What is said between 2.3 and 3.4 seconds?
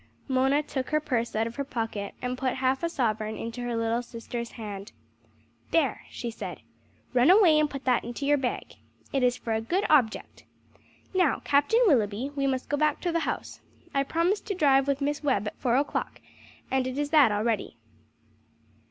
put half a sovereign